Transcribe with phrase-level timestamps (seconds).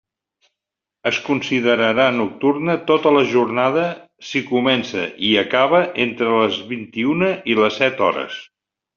[1.09, 3.83] Es considerarà nocturna tota la jornada
[4.29, 8.39] si comença i acaba entre les vint-i-una i les set hores.